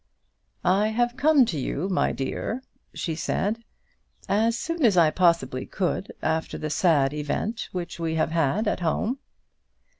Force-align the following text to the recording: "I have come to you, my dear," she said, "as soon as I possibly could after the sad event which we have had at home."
"I 0.65 0.87
have 0.87 1.15
come 1.15 1.45
to 1.45 1.59
you, 1.59 1.87
my 1.87 2.11
dear," 2.11 2.63
she 2.91 3.13
said, 3.13 3.63
"as 4.27 4.57
soon 4.57 4.83
as 4.83 4.97
I 4.97 5.11
possibly 5.11 5.67
could 5.67 6.11
after 6.23 6.57
the 6.57 6.71
sad 6.71 7.13
event 7.13 7.69
which 7.71 7.99
we 7.99 8.15
have 8.15 8.31
had 8.31 8.67
at 8.67 8.79
home." 8.79 9.19